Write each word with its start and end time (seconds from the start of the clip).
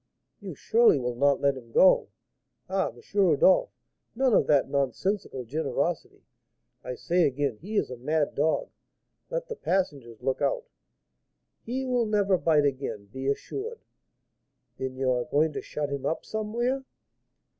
"You 0.39 0.55
surely 0.55 0.97
will 0.97 1.13
not 1.13 1.41
let 1.41 1.55
him 1.55 1.71
go! 1.71 2.07
Ah, 2.67 2.87
M. 2.89 2.99
Rodolph, 3.13 3.69
none 4.15 4.33
of 4.33 4.47
that 4.47 4.67
nonsensical 4.67 5.45
generosity! 5.45 6.23
I 6.83 6.95
say 6.95 7.27
again, 7.27 7.57
he 7.57 7.77
is 7.77 7.91
a 7.91 7.97
mad 7.97 8.33
dog, 8.33 8.69
let 9.29 9.47
the 9.47 9.55
passengers 9.55 10.19
look 10.23 10.41
out!" 10.41 10.63
"He 11.61 11.85
will 11.85 12.07
never 12.07 12.39
bite 12.39 12.65
again, 12.65 13.09
be 13.13 13.27
assured." 13.27 13.81
"Then 14.77 14.95
you 14.95 15.11
are 15.11 15.23
going 15.25 15.53
to 15.53 15.61
shut 15.61 15.89
him 15.91 16.07
up 16.07 16.25
somewhere?" 16.25 16.83